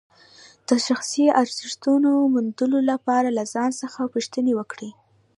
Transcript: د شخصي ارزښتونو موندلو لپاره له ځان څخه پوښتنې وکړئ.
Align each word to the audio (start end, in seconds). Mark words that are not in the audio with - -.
د 0.67 0.69
شخصي 0.87 1.25
ارزښتونو 1.41 2.09
موندلو 2.33 2.79
لپاره 2.91 3.29
له 3.37 3.43
ځان 3.53 3.69
څخه 3.81 4.01
پوښتنې 4.13 4.53
وکړئ. 4.55 4.89